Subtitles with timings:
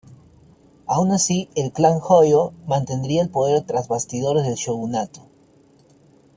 [0.87, 5.29] Aun así, el clan Hōjō mantendría el poder tras bastidores del shogunato.